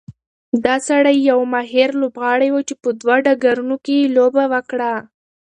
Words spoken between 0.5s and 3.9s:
دا سړی یو ماهر لوبغاړی و چې په دوه ډګرونو